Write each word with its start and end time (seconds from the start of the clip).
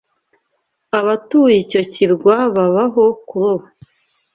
Abatuye 0.99 1.55
icyo 1.63 1.81
kirwa 1.93 2.35
babaho 2.55 3.03
kuroba. 3.27 3.65